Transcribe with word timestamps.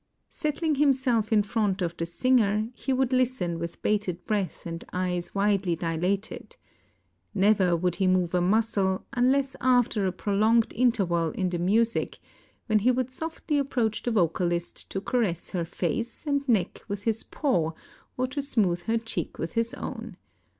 Settling 0.29 0.73
himself 0.73 1.31
in 1.31 1.43
front 1.43 1.79
of 1.79 1.95
the 1.95 2.07
singer, 2.07 2.67
he 2.73 2.91
would 2.91 3.13
listen 3.13 3.59
with 3.59 3.79
bated 3.83 4.25
breath 4.25 4.65
and 4.65 4.83
eyes 4.91 5.35
widely 5.35 5.75
dilated. 5.75 6.57
Never 7.35 7.75
would 7.77 7.97
he 7.97 8.07
move 8.07 8.33
a 8.33 8.41
muscle, 8.41 9.05
unless 9.13 9.55
after 9.61 10.07
a 10.07 10.11
prolonged 10.11 10.73
interval 10.73 11.29
in 11.29 11.49
the 11.49 11.59
music, 11.59 12.17
when 12.65 12.79
he 12.79 12.89
would 12.89 13.11
softly 13.11 13.59
approach 13.59 14.01
the 14.01 14.09
vocalist 14.09 14.89
to 14.89 15.01
caress 15.01 15.51
her 15.51 15.65
face 15.65 16.25
and 16.25 16.49
neck 16.49 16.81
with 16.87 17.03
his 17.03 17.21
paw 17.21 17.73
or 18.17 18.25
to 18.25 18.41
smooth 18.41 18.81
her 18.85 18.97
cheek 18.97 19.37
with 19.37 19.53
his 19.53 19.71
own. 19.75 20.17